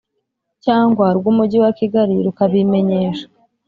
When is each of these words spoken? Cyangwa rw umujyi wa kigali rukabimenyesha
Cyangwa 0.65 1.05
rw 1.17 1.25
umujyi 1.31 1.57
wa 1.63 1.71
kigali 1.79 2.13
rukabimenyesha 2.25 3.25